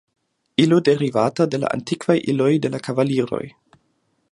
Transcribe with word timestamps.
Ilo 0.63 0.79
derivata 0.87 1.47
de 1.51 1.59
la 1.63 1.69
antikvaj 1.77 2.17
iloj 2.33 2.51
de 2.65 2.75
la 2.77 2.83
kavaliroj. 2.89 3.45